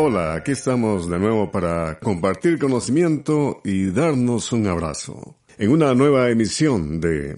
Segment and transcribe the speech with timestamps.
[0.00, 5.34] Hola, aquí estamos de nuevo para compartir conocimiento y darnos un abrazo.
[5.58, 7.34] En una nueva emisión de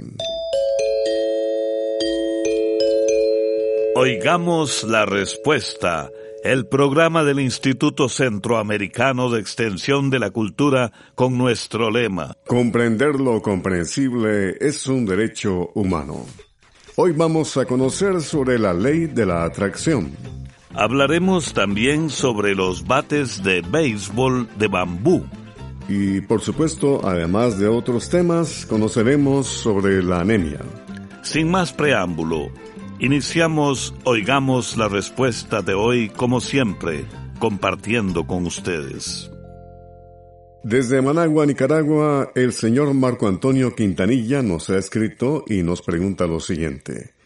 [3.94, 6.10] Oigamos la respuesta,
[6.44, 12.36] el programa del Instituto Centroamericano de Extensión de la Cultura con nuestro lema.
[12.46, 16.26] Comprender lo comprensible es un derecho humano.
[16.96, 20.39] Hoy vamos a conocer sobre la ley de la atracción.
[20.80, 25.26] Hablaremos también sobre los bates de béisbol de bambú.
[25.90, 30.60] Y por supuesto, además de otros temas, conoceremos sobre la anemia.
[31.22, 32.48] Sin más preámbulo,
[32.98, 37.04] iniciamos Oigamos la respuesta de hoy como siempre,
[37.38, 39.30] compartiendo con ustedes.
[40.64, 46.40] Desde Managua, Nicaragua, el señor Marco Antonio Quintanilla nos ha escrito y nos pregunta lo
[46.40, 47.19] siguiente.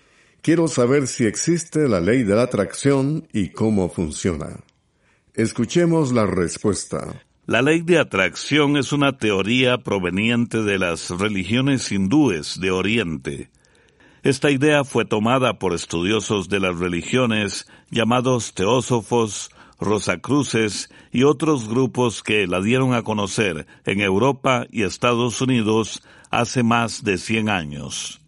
[0.45, 4.61] Quiero saber si existe la ley de la atracción y cómo funciona.
[5.33, 7.23] Escuchemos la respuesta.
[7.47, 13.49] La ley de atracción es una teoría proveniente de las religiones hindúes de Oriente.
[14.23, 19.51] Esta idea fue tomada por estudiosos de las religiones llamados teósofos,
[19.81, 26.63] rosacruces y otros grupos que la dieron a conocer en Europa y Estados Unidos hace
[26.63, 28.21] más de 100 años.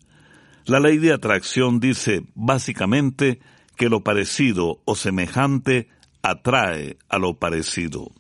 [0.67, 3.39] La ley de atracción dice básicamente
[3.77, 5.87] que lo parecido o semejante
[6.23, 8.11] atrae a lo parecido.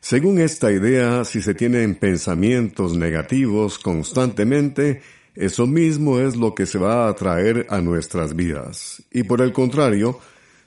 [0.00, 5.00] Según esta idea, si se tienen pensamientos negativos constantemente,
[5.36, 9.00] eso mismo es lo que se va a atraer a nuestras vidas.
[9.12, 10.18] Y por el contrario,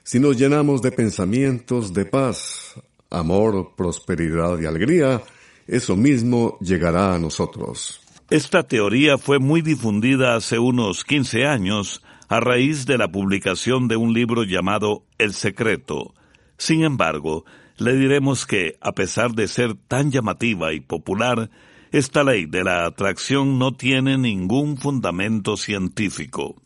[0.04, 2.80] si nos llenamos de pensamientos de paz,
[3.10, 5.22] amor, prosperidad y alegría,
[5.66, 8.05] eso mismo llegará a nosotros.
[8.28, 13.94] Esta teoría fue muy difundida hace unos 15 años a raíz de la publicación de
[13.94, 16.12] un libro llamado El Secreto.
[16.58, 17.44] Sin embargo,
[17.76, 21.50] le diremos que, a pesar de ser tan llamativa y popular,
[21.92, 26.56] esta ley de la atracción no tiene ningún fundamento científico.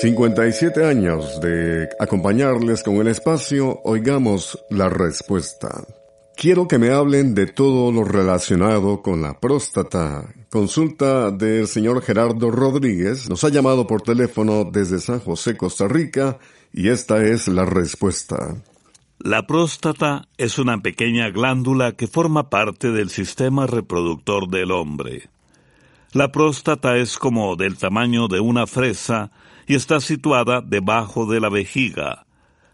[0.00, 5.84] 57 años de acompañarles con el espacio, oigamos la respuesta.
[6.36, 10.34] Quiero que me hablen de todo lo relacionado con la próstata.
[10.50, 13.30] Consulta del señor Gerardo Rodríguez.
[13.30, 16.38] Nos ha llamado por teléfono desde San José, Costa Rica,
[16.74, 18.54] y esta es la respuesta.
[19.18, 25.30] La próstata es una pequeña glándula que forma parte del sistema reproductor del hombre.
[26.12, 29.30] La próstata es como del tamaño de una fresa
[29.66, 32.26] y está situada debajo de la vejiga.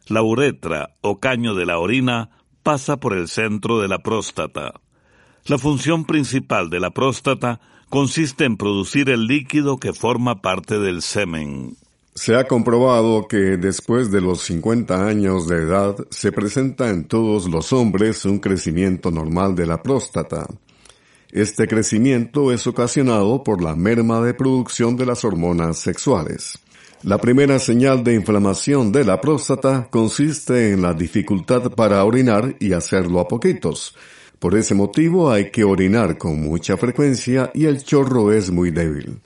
[0.08, 2.30] La uretra o caño de la orina
[2.62, 4.74] pasa por el centro de la próstata.
[5.46, 11.02] La función principal de la próstata consiste en producir el líquido que forma parte del
[11.02, 11.76] semen.
[12.14, 17.48] Se ha comprobado que después de los 50 años de edad se presenta en todos
[17.48, 20.46] los hombres un crecimiento normal de la próstata.
[21.30, 26.58] Este crecimiento es ocasionado por la merma de producción de las hormonas sexuales.
[27.04, 32.74] La primera señal de inflamación de la próstata consiste en la dificultad para orinar y
[32.74, 33.96] hacerlo a poquitos.
[34.38, 39.20] Por ese motivo hay que orinar con mucha frecuencia y el chorro es muy débil.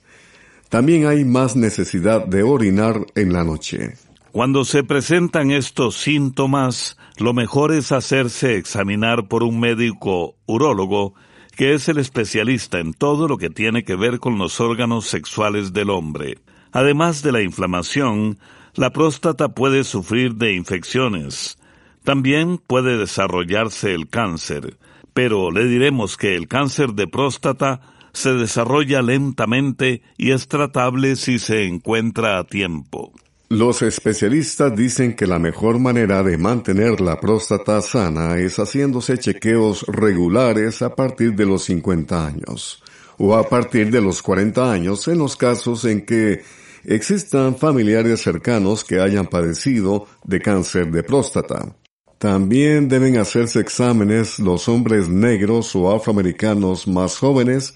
[0.70, 3.92] También hay más necesidad de orinar en la noche.
[4.32, 11.12] Cuando se presentan estos síntomas, lo mejor es hacerse examinar por un médico urólogo,
[11.54, 15.74] que es el especialista en todo lo que tiene que ver con los órganos sexuales
[15.74, 16.38] del hombre.
[16.72, 18.38] Además de la inflamación,
[18.74, 21.58] la próstata puede sufrir de infecciones.
[22.04, 24.76] También puede desarrollarse el cáncer,
[25.14, 27.80] pero le diremos que el cáncer de próstata
[28.12, 33.12] se desarrolla lentamente y es tratable si se encuentra a tiempo.
[33.48, 39.84] Los especialistas dicen que la mejor manera de mantener la próstata sana es haciéndose chequeos
[39.86, 42.82] regulares a partir de los 50 años
[43.18, 46.42] o a partir de los 40 años en los casos en que
[46.84, 51.74] existan familiares cercanos que hayan padecido de cáncer de próstata.
[52.18, 57.74] También deben hacerse exámenes los hombres negros o afroamericanos más jóvenes,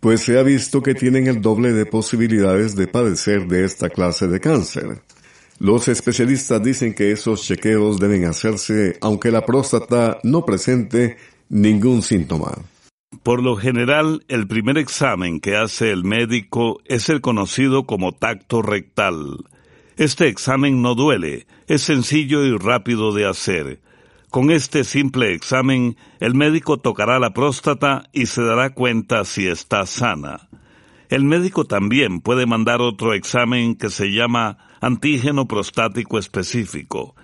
[0.00, 4.26] pues se ha visto que tienen el doble de posibilidades de padecer de esta clase
[4.26, 5.02] de cáncer.
[5.58, 11.18] Los especialistas dicen que esos chequeos deben hacerse aunque la próstata no presente
[11.50, 12.54] ningún síntoma.
[13.24, 18.62] Por lo general, el primer examen que hace el médico es el conocido como tacto
[18.62, 19.44] rectal.
[19.96, 23.80] Este examen no duele, es sencillo y rápido de hacer.
[24.30, 29.86] Con este simple examen, el médico tocará la próstata y se dará cuenta si está
[29.86, 30.48] sana.
[31.08, 37.16] El médico también puede mandar otro examen que se llama antígeno prostático específico.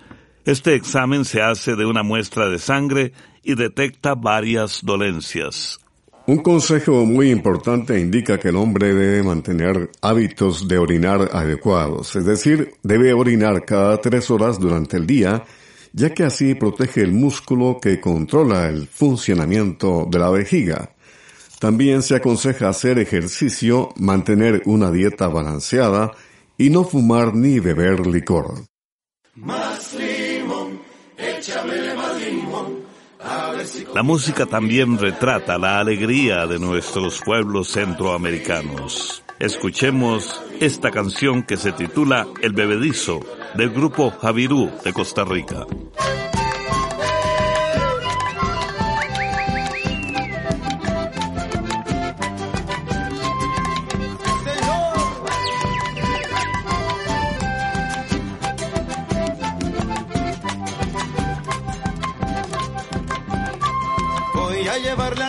[0.47, 3.11] Este examen se hace de una muestra de sangre
[3.43, 5.77] y detecta varias dolencias.
[6.25, 12.23] Un consejo muy importante indica que el hombre debe mantener hábitos de orinar adecuados, es
[12.23, 15.43] decir, debe orinar cada tres horas durante el día,
[15.91, 20.95] ya que así protege el músculo que controla el funcionamiento de la vejiga.
[21.59, 26.13] También se aconseja hacer ejercicio, mantener una dieta balanceada
[26.57, 28.63] y no fumar ni beber licor.
[33.93, 39.23] La música también retrata la alegría de nuestros pueblos centroamericanos.
[39.39, 43.21] Escuchemos esta canción que se titula El Bebedizo
[43.55, 45.65] del grupo Javirú de Costa Rica.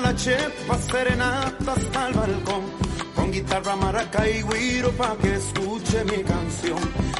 [0.00, 2.62] La chepa serenata hasta el balcón.
[3.14, 6.78] Con guitarra, maraca y guiro pa' que escuche mi canción.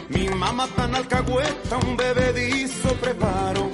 [0.08, 3.70] Mi mamá tan alcahueta, un bebedizo preparo.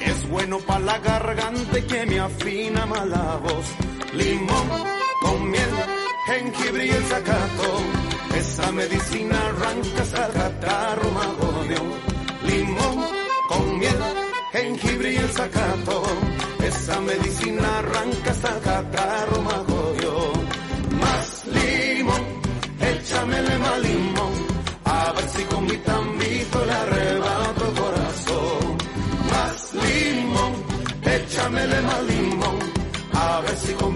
[0.00, 3.66] Es bueno pa' la garganta y que me afina más la voz.
[4.14, 4.68] Limón
[5.22, 5.74] con miel,
[6.26, 7.70] jengibre y el zacato.
[8.36, 11.10] Esa medicina arranca hasta catarro.
[12.44, 12.96] Limón
[13.48, 13.98] con miel,
[14.52, 16.27] jengibre y el zacato.
[16.88, 20.32] Esa medicina arranca hasta catarro magoyo.
[20.98, 22.22] Más limón,
[22.80, 24.32] échamele más limón.
[24.84, 28.78] A ver si con mi tambito le arrebato el corazón.
[29.30, 30.52] Más limón,
[31.02, 32.58] échamele más limón.
[33.12, 33.94] A ver si con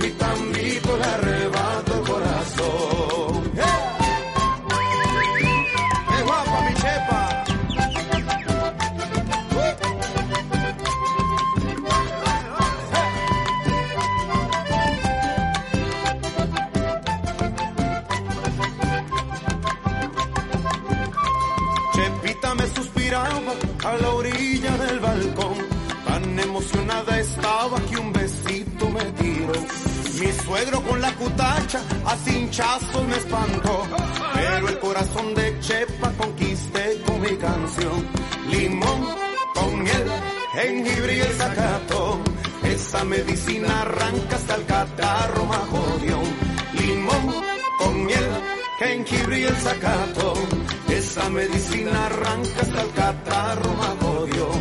[53.83, 54.61] majodión.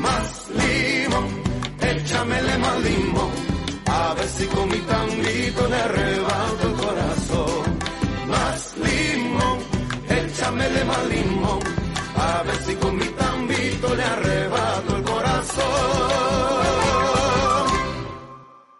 [0.00, 1.28] Más limón,
[1.80, 3.30] échamele más limón.
[3.86, 7.78] A ver si con mi tanguito le arrebato el corazón.
[8.28, 9.58] Más limón,
[10.08, 11.60] échamele más limón.
[12.16, 15.62] A ver si con mi tambito le arrebato el corazón.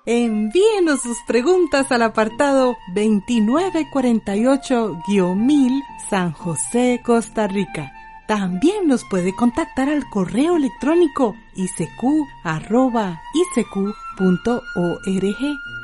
[0.04, 7.92] Envíenos sus preguntas al apartado 2948-1000 San José, Costa Rica.
[8.26, 12.22] También nos puede contactar al correo electrónico isq.isq.org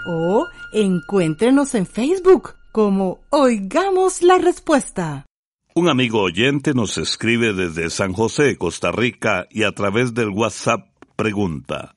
[0.06, 5.26] o encuéntrenos en Facebook como Oigamos la Respuesta.
[5.74, 10.88] Un amigo oyente nos escribe desde San José, Costa Rica, y a través del WhatsApp
[11.16, 11.94] pregunta,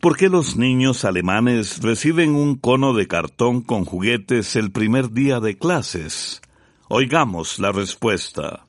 [0.00, 5.40] ¿por qué los niños alemanes reciben un cono de cartón con juguetes el primer día
[5.40, 6.42] de clases?
[6.88, 8.65] Oigamos la respuesta.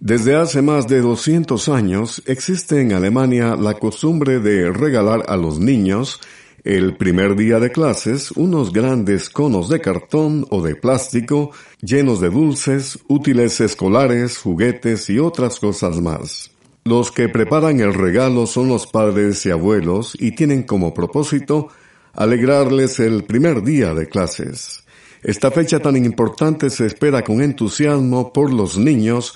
[0.00, 5.58] Desde hace más de 200 años existe en Alemania la costumbre de regalar a los
[5.58, 6.20] niños
[6.64, 11.50] el primer día de clases unos grandes conos de cartón o de plástico
[11.82, 16.50] llenos de dulces, útiles escolares, juguetes y otras cosas más.
[16.84, 21.68] Los que preparan el regalo son los padres y abuelos y tienen como propósito
[22.14, 24.82] alegrarles el primer día de clases.
[25.22, 29.34] Esta fecha tan importante se espera con entusiasmo por los niños,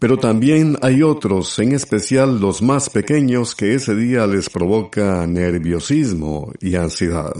[0.00, 6.52] pero también hay otros, en especial los más pequeños, que ese día les provoca nerviosismo
[6.58, 7.34] y ansiedad.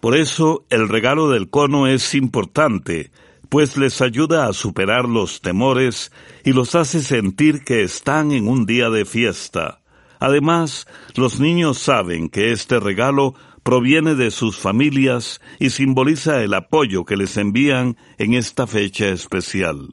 [0.00, 3.12] Por eso el regalo del cono es importante,
[3.48, 6.10] pues les ayuda a superar los temores
[6.44, 9.80] y los hace sentir que están en un día de fiesta.
[10.18, 17.04] Además, los niños saben que este regalo proviene de sus familias y simboliza el apoyo
[17.04, 19.88] que les envían en esta fecha especial.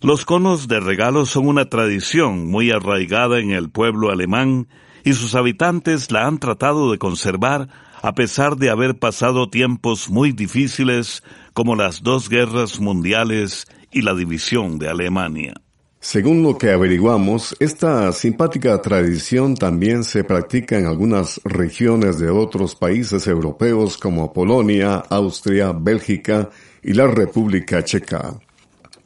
[0.00, 4.68] Los conos de regalo son una tradición muy arraigada en el pueblo alemán
[5.02, 7.68] y sus habitantes la han tratado de conservar
[8.00, 14.14] a pesar de haber pasado tiempos muy difíciles como las dos guerras mundiales y la
[14.14, 15.54] división de Alemania.
[15.98, 22.76] Según lo que averiguamos, esta simpática tradición también se practica en algunas regiones de otros
[22.76, 26.50] países europeos como Polonia, Austria, Bélgica
[26.84, 28.38] y la República Checa.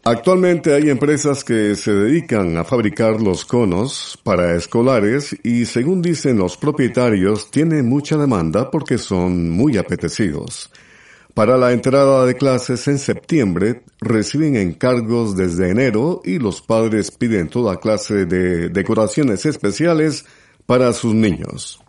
[0.04, 6.38] Actualmente hay empresas que se dedican a fabricar los conos para escolares y según dicen
[6.38, 10.73] los propietarios tiene mucha demanda porque son muy apetecidos.
[11.35, 17.49] Para la entrada de clases en septiembre reciben encargos desde enero y los padres piden
[17.49, 20.25] toda clase de decoraciones especiales
[20.66, 21.82] para sus niños.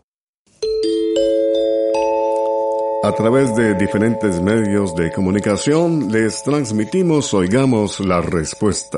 [3.03, 8.97] A través de diferentes medios de comunicación les transmitimos Oigamos la Respuesta.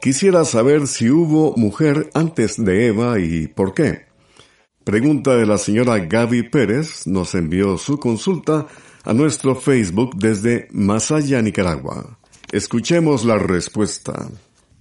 [0.00, 4.06] Quisiera saber si hubo mujer antes de Eva y por qué.
[4.82, 8.66] Pregunta de la señora Gaby Pérez nos envió su consulta
[9.04, 12.18] a nuestro Facebook desde Masaya, Nicaragua.
[12.50, 14.30] Escuchemos la respuesta.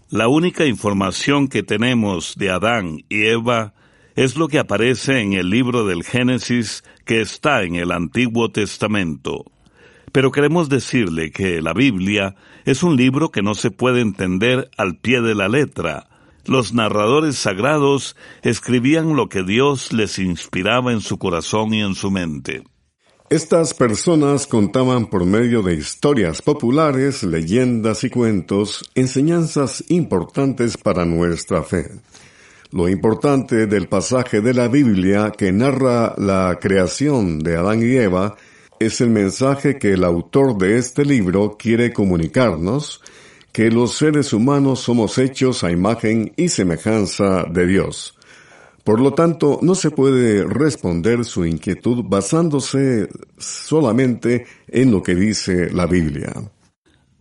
[0.09, 3.74] La única información que tenemos de Adán y Eva
[4.15, 9.45] es lo que aparece en el libro del Génesis que está en el Antiguo Testamento.
[10.11, 14.97] Pero queremos decirle que la Biblia es un libro que no se puede entender al
[14.97, 16.07] pie de la letra.
[16.45, 22.11] Los narradores sagrados escribían lo que Dios les inspiraba en su corazón y en su
[22.11, 22.63] mente.
[23.29, 31.63] Estas personas contaban por medio de historias populares, leyendas y cuentos enseñanzas importantes para nuestra
[31.63, 31.89] fe.
[32.75, 38.35] Lo importante del pasaje de la Biblia que narra la creación de Adán y Eva
[38.81, 43.01] es el mensaje que el autor de este libro quiere comunicarnos,
[43.53, 48.19] que los seres humanos somos hechos a imagen y semejanza de Dios.
[48.83, 55.71] Por lo tanto, no se puede responder su inquietud basándose solamente en lo que dice
[55.71, 56.33] la Biblia.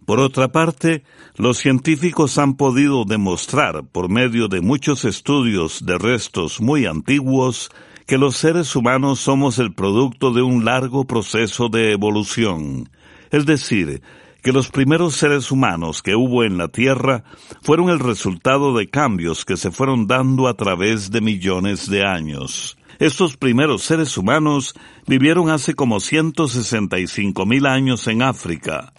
[0.07, 1.03] Por otra parte,
[1.37, 7.71] los científicos han podido demostrar, por medio de muchos estudios de restos muy antiguos,
[8.07, 12.91] que los seres humanos somos el producto de un largo proceso de evolución.
[13.31, 14.03] Es decir,
[14.43, 17.25] que los primeros seres humanos que hubo en la Tierra
[17.63, 22.77] fueron el resultado de cambios que se fueron dando a través de millones de años.
[22.99, 24.75] Estos primeros seres humanos
[25.07, 28.93] vivieron hace como 165 mil años en África.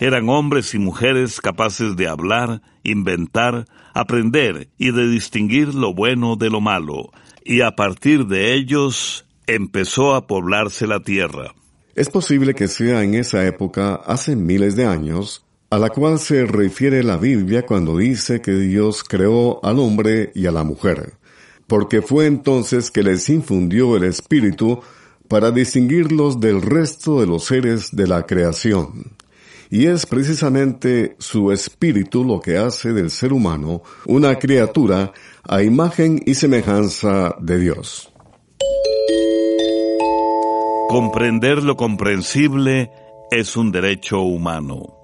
[0.00, 6.48] Eran hombres y mujeres capaces de hablar, inventar, aprender y de distinguir lo bueno de
[6.48, 7.10] lo malo,
[7.44, 11.54] y a partir de ellos empezó a poblarse la tierra.
[11.94, 16.46] Es posible que sea en esa época, hace miles de años, a la cual se
[16.46, 21.12] refiere la Biblia cuando dice que Dios creó al hombre y a la mujer,
[21.66, 24.80] porque fue entonces que les infundió el Espíritu
[25.28, 29.19] para distinguirlos del resto de los seres de la creación.
[29.70, 35.12] Y es precisamente su espíritu lo que hace del ser humano una criatura
[35.48, 38.12] a imagen y semejanza de Dios.
[40.88, 42.90] Comprender lo comprensible
[43.30, 44.96] es un derecho humano.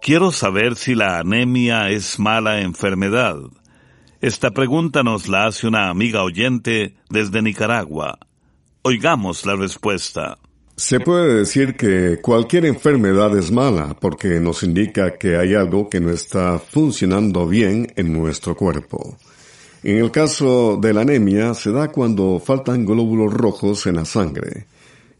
[0.00, 3.36] Quiero saber si la anemia es mala enfermedad.
[4.20, 8.20] Esta pregunta nos la hace una amiga oyente desde Nicaragua.
[8.82, 10.38] Oigamos la respuesta.
[10.84, 16.00] Se puede decir que cualquier enfermedad es mala porque nos indica que hay algo que
[16.00, 19.16] no está funcionando bien en nuestro cuerpo.
[19.84, 24.66] En el caso de la anemia se da cuando faltan glóbulos rojos en la sangre.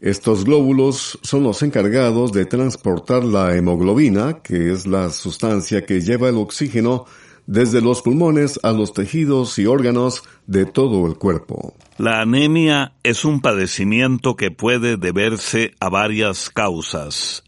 [0.01, 6.27] Estos glóbulos son los encargados de transportar la hemoglobina, que es la sustancia que lleva
[6.27, 7.05] el oxígeno
[7.47, 11.73] desde los pulmones a los tejidos y órganos de todo el cuerpo.
[11.97, 17.43] La anemia es un padecimiento que puede deberse a varias causas.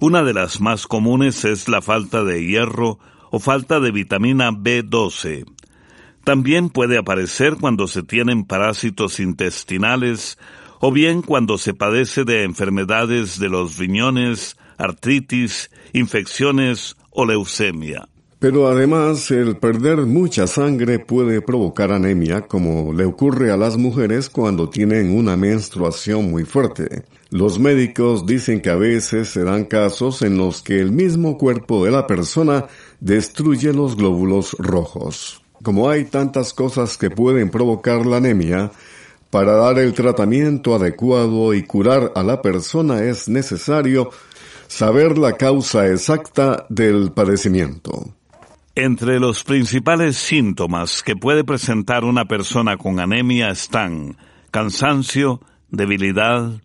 [0.00, 2.98] Una de las más comunes es la falta de hierro
[3.30, 5.44] o falta de vitamina B12.
[6.24, 10.38] También puede aparecer cuando se tienen parásitos intestinales
[10.80, 18.08] o bien cuando se padece de enfermedades de los riñones, artritis, infecciones o leucemia.
[18.40, 24.30] Pero además, el perder mucha sangre puede provocar anemia, como le ocurre a las mujeres
[24.30, 27.02] cuando tienen una menstruación muy fuerte.
[27.30, 31.84] Los médicos dicen que a veces se dan casos en los que el mismo cuerpo
[31.84, 32.66] de la persona
[33.00, 35.42] destruye los glóbulos rojos.
[35.64, 38.70] Como hay tantas cosas que pueden provocar la anemia,
[39.30, 44.10] para dar el tratamiento adecuado y curar a la persona es necesario
[44.68, 48.14] saber la causa exacta del padecimiento.
[48.80, 54.16] Entre los principales síntomas que puede presentar una persona con anemia están
[54.52, 56.62] cansancio, debilidad,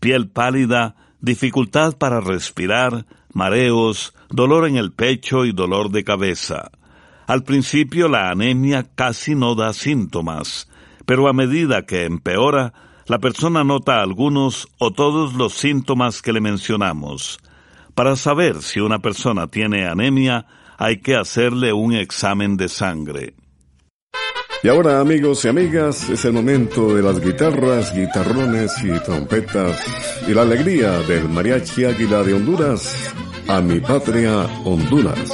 [0.00, 6.72] piel pálida, dificultad para respirar, mareos, dolor en el pecho y dolor de cabeza.
[7.28, 10.68] Al principio la anemia casi no da síntomas,
[11.06, 12.72] pero a medida que empeora,
[13.06, 17.38] la persona nota algunos o todos los síntomas que le mencionamos.
[17.94, 20.44] Para saber si una persona tiene anemia,
[20.82, 23.34] hay que hacerle un examen de sangre.
[24.64, 29.80] Y ahora amigos y amigas, es el momento de las guitarras, guitarrones y trompetas
[30.26, 33.14] y la alegría del mariachi águila de Honduras
[33.46, 35.30] a mi patria Honduras.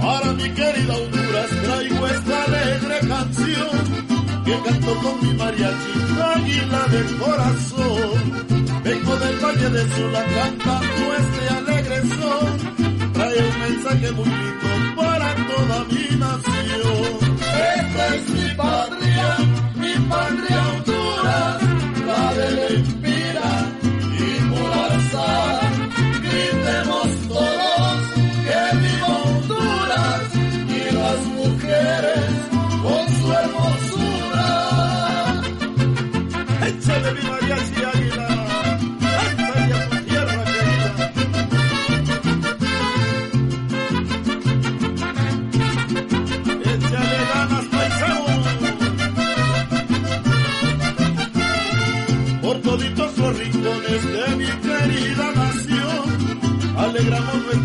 [0.00, 5.92] Para mi querida Honduras traigo esta alegre canción que canto con mi mariachi
[6.36, 7.89] águila del corazón.
[9.60, 13.12] Valle de Sula cantando este alegre son.
[13.12, 17.18] Trae un mensaje muy lindo para toda mi nación.
[17.76, 19.36] Esta es mi patria,
[19.74, 21.62] mi patria Honduras,
[22.06, 23.50] la de Lempira
[24.18, 25.59] y Morazán.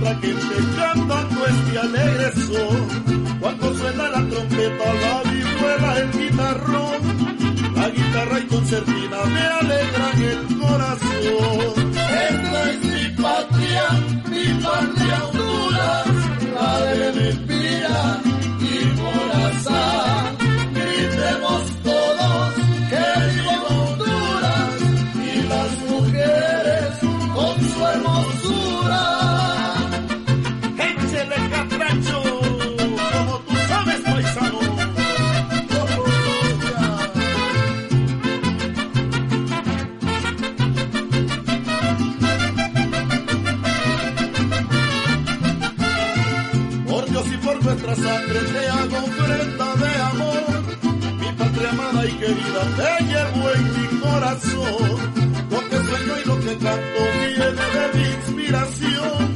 [0.06, 3.40] Nuestra gente cantando este alegre son.
[3.40, 10.60] Cuando suena la trompeta, la vihuela, el guitarrón, la guitarra y concertina me alegran el
[10.60, 11.94] corazón.
[11.96, 13.90] Esta es mi patria,
[14.30, 15.45] mi patria
[47.86, 50.44] nuestra sangre te hago ofrenda de amor.
[51.20, 55.26] Mi patria amada y querida te llevo en mi corazón.
[55.52, 59.36] Lo que sueño y lo que canto viene de mi inspiración.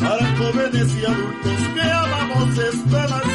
[0.00, 3.33] Para jóvenes y adultos que amamos esta nación.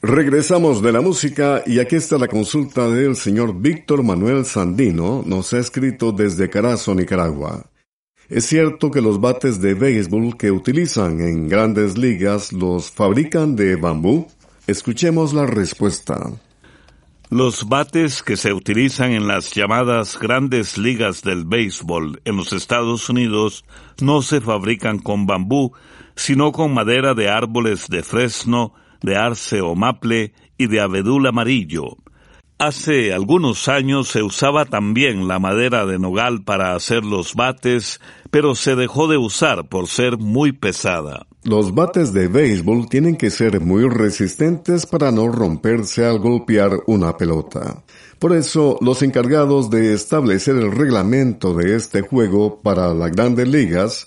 [0.03, 5.53] Regresamos de la música y aquí está la consulta del señor Víctor Manuel Sandino, nos
[5.53, 7.67] ha escrito desde Carazo, Nicaragua.
[8.29, 13.77] ¿Es cierto que los bates de béisbol que utilizan en grandes ligas los fabrican de
[13.77, 14.27] bambú?
[14.69, 16.21] Escuchemos la respuesta.
[17.31, 23.09] Los bates que se utilizan en las llamadas grandes ligas del béisbol en los Estados
[23.09, 23.65] Unidos
[24.01, 25.73] no se fabrican con bambú,
[26.15, 31.97] sino con madera de árboles de fresno, de arce o maple y de abedul amarillo.
[32.59, 38.55] Hace algunos años se usaba también la madera de nogal para hacer los bates, pero
[38.55, 41.27] se dejó de usar por ser muy pesada.
[41.45, 47.17] Los bates de béisbol tienen que ser muy resistentes para no romperse al golpear una
[47.17, 47.83] pelota.
[48.21, 54.07] Por eso, los encargados de establecer el reglamento de este juego para las grandes ligas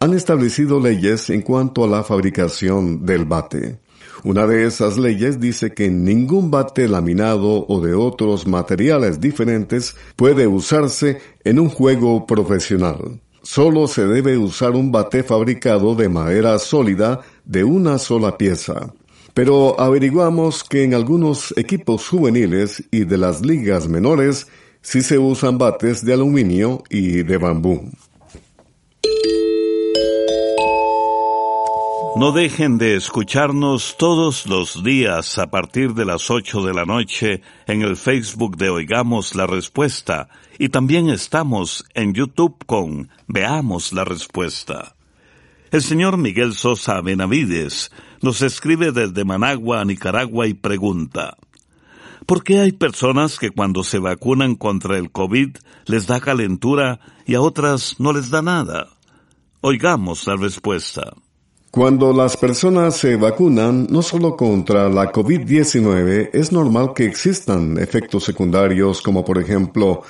[0.00, 3.78] han establecido leyes en cuanto a la fabricación del bate.
[4.22, 10.46] Una de esas leyes dice que ningún bate laminado o de otros materiales diferentes puede
[10.46, 13.22] usarse en un juego profesional.
[13.46, 18.92] Solo se debe usar un bate fabricado de madera sólida de una sola pieza.
[19.34, 24.48] Pero averiguamos que en algunos equipos juveniles y de las ligas menores
[24.80, 27.88] sí se usan bates de aluminio y de bambú.
[32.16, 37.42] No dejen de escucharnos todos los días a partir de las 8 de la noche
[37.68, 44.04] en el Facebook de Oigamos la Respuesta y también estamos en YouTube con Veamos la
[44.04, 44.96] Respuesta.
[45.70, 47.90] El señor Miguel Sosa Benavides
[48.22, 51.36] nos escribe desde Managua, Nicaragua y pregunta,
[52.24, 57.34] ¿por qué hay personas que cuando se vacunan contra el COVID les da calentura y
[57.34, 58.88] a otras no les da nada?
[59.60, 61.12] Oigamos la respuesta.
[61.70, 68.24] Cuando las personas se vacunan no solo contra la COVID-19, es normal que existan efectos
[68.24, 70.02] secundarios como por ejemplo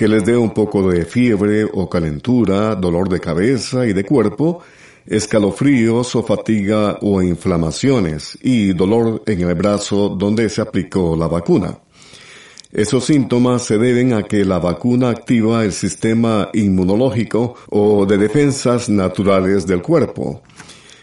[0.00, 4.62] que les dé un poco de fiebre o calentura, dolor de cabeza y de cuerpo,
[5.04, 11.80] escalofríos o fatiga o inflamaciones y dolor en el brazo donde se aplicó la vacuna.
[12.72, 18.88] Esos síntomas se deben a que la vacuna activa el sistema inmunológico o de defensas
[18.88, 20.40] naturales del cuerpo.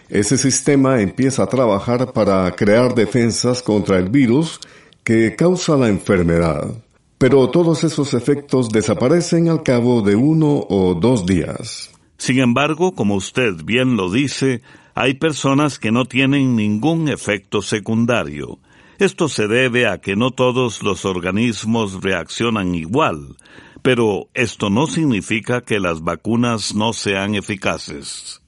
[0.10, 4.60] Ese sistema empieza a trabajar para crear defensas contra el virus
[5.04, 6.74] que causa la enfermedad.
[7.18, 11.92] Pero todos esos efectos desaparecen al cabo de uno o dos días.
[12.18, 14.62] Sin embargo, como usted bien lo dice,
[14.94, 18.60] hay personas que no tienen ningún efecto secundario.
[19.00, 23.36] Esto se debe a que no todos los organismos reaccionan igual,
[23.82, 28.42] pero esto no significa que las vacunas no sean eficaces.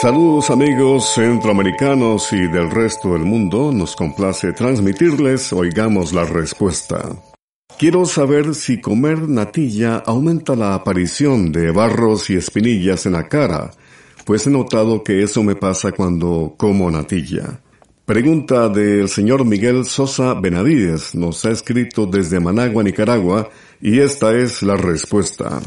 [0.00, 7.16] Saludos amigos centroamericanos y del resto del mundo, nos complace transmitirles, oigamos la respuesta.
[7.78, 13.70] Quiero saber si comer natilla aumenta la aparición de barros y espinillas en la cara,
[14.26, 17.62] pues he notado que eso me pasa cuando como natilla.
[18.04, 23.48] Pregunta del señor Miguel Sosa Benavides, nos ha escrito desde Managua, Nicaragua,
[23.80, 25.58] y esta es la respuesta.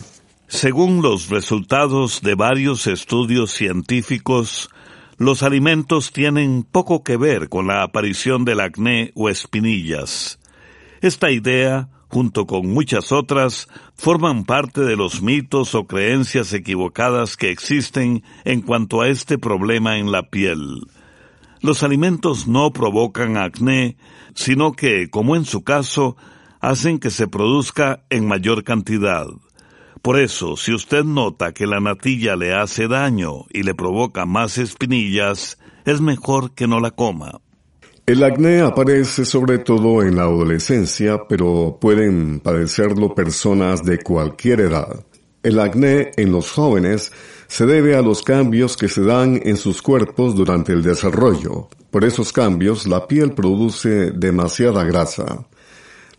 [0.49, 4.71] Según los resultados de varios estudios científicos,
[5.19, 10.39] los alimentos tienen poco que ver con la aparición del acné o espinillas.
[11.01, 17.51] Esta idea, junto con muchas otras, forman parte de los mitos o creencias equivocadas que
[17.51, 20.81] existen en cuanto a este problema en la piel.
[21.61, 23.97] Los alimentos no provocan acné,
[24.33, 26.17] sino que, como en su caso,
[26.59, 29.27] hacen que se produzca en mayor cantidad.
[30.01, 34.57] Por eso, si usted nota que la natilla le hace daño y le provoca más
[34.57, 37.41] espinillas, es mejor que no la coma.
[38.05, 45.05] El acné aparece sobre todo en la adolescencia, pero pueden padecerlo personas de cualquier edad.
[45.43, 47.11] El acné en los jóvenes
[47.47, 51.69] se debe a los cambios que se dan en sus cuerpos durante el desarrollo.
[51.91, 55.47] Por esos cambios, la piel produce demasiada grasa.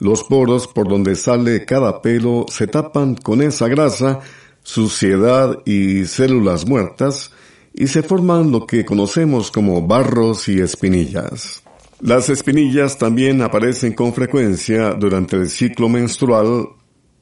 [0.01, 4.21] Los poros por donde sale cada pelo se tapan con esa grasa,
[4.63, 7.33] suciedad y células muertas,
[7.75, 11.63] y se forman lo que conocemos como barros y espinillas.
[12.01, 16.69] Las espinillas también aparecen con frecuencia durante el ciclo menstrual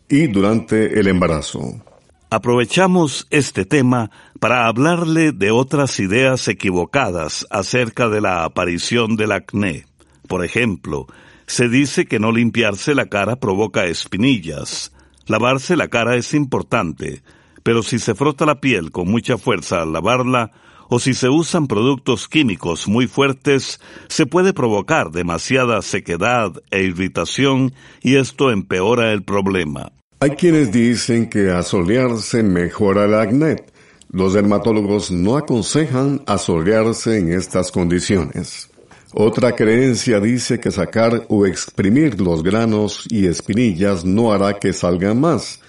[0.08, 1.82] y durante el embarazo.
[2.30, 9.86] Aprovechamos este tema para hablarle de otras ideas equivocadas acerca de la aparición del acné.
[10.28, 11.06] Por ejemplo,
[11.48, 14.92] se dice que no limpiarse la cara provoca espinillas.
[15.26, 17.22] Lavarse la cara es importante,
[17.62, 20.52] pero si se frota la piel con mucha fuerza al lavarla,
[20.90, 27.72] o si se usan productos químicos muy fuertes, se puede provocar demasiada sequedad e irritación
[28.02, 29.92] y esto empeora el problema.
[30.20, 33.64] Hay quienes dicen que asolearse mejora el acné.
[34.10, 38.67] Los dermatólogos no aconsejan asolearse en estas condiciones.
[39.14, 45.18] Otra creencia dice que sacar o exprimir los granos y espinillas no hará que salgan
[45.18, 45.60] más.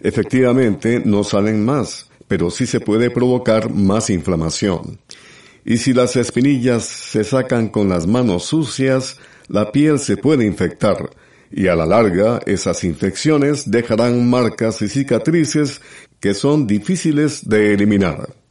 [0.00, 4.98] Efectivamente, no salen más, pero sí se puede provocar más inflamación.
[5.64, 9.16] Y si las espinillas se sacan con las manos sucias,
[9.46, 11.10] la piel se puede infectar,
[11.52, 15.80] y a la larga esas infecciones dejarán marcas y cicatrices
[16.18, 18.41] que son difíciles de eliminar.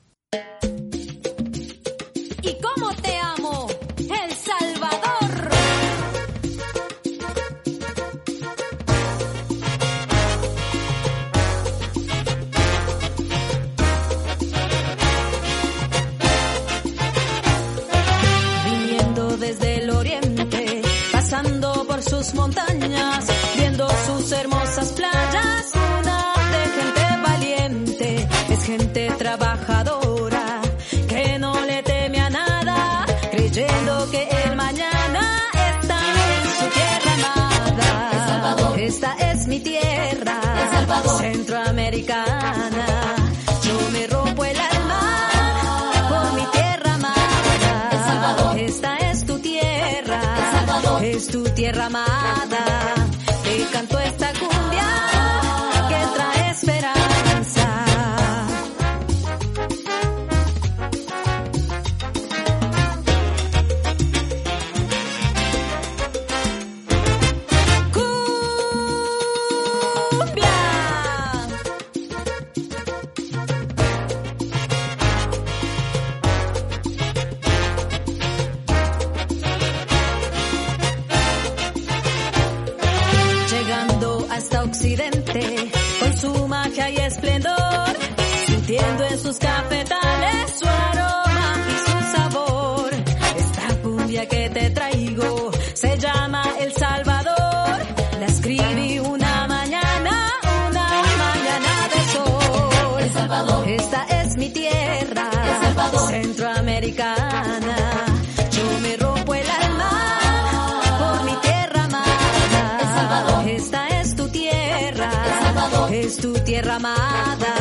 [116.11, 117.53] Es tu tierra amada.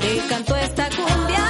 [0.00, 1.46] Te canto esta cumbia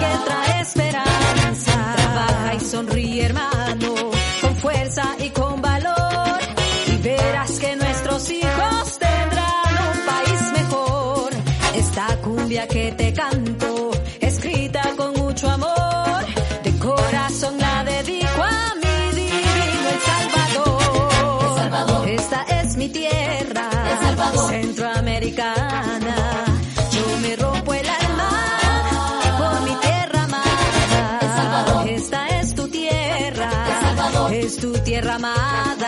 [0.00, 1.74] que trae esperanza.
[1.96, 3.94] Trabaja y sonríe, hermano,
[4.40, 6.38] con fuerza y con valor.
[6.86, 11.30] Y verás que nuestros hijos tendrán un país mejor.
[11.74, 13.90] Esta cumbia que te canto,
[14.20, 16.24] escrita con mucho amor,
[16.64, 22.08] de corazón la dedico a mi divino El Salvador.
[22.08, 23.70] Esta es mi tierra,
[25.22, 26.44] centroamericana.
[26.90, 28.30] Yo me rompo el alma
[29.38, 31.84] por mi tierra amada.
[31.88, 33.50] Esta es tu tierra,
[34.32, 35.81] es tu tierra amada.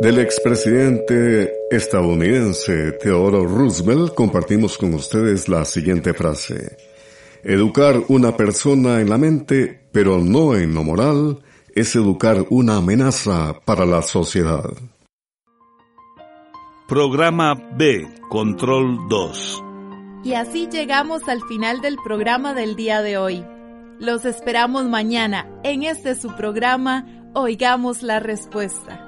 [0.00, 6.76] Del expresidente estadounidense Theodore Roosevelt compartimos con ustedes la siguiente frase.
[7.42, 11.40] Educar una persona en la mente, pero no en lo moral,
[11.74, 14.70] es educar una amenaza para la sociedad.
[16.86, 19.64] Programa B, Control 2.
[20.22, 23.44] Y así llegamos al final del programa del día de hoy.
[23.98, 29.07] Los esperamos mañana en este su programa Oigamos la Respuesta.